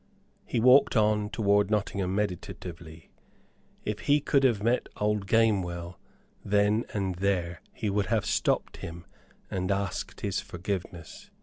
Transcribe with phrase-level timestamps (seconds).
[0.47, 3.11] He walked on toward Nottingham meditatively.
[3.85, 5.99] If he could have met old Gamewell
[6.43, 9.05] then and there he would have stopped him
[9.51, 11.29] and asked his forgiveness.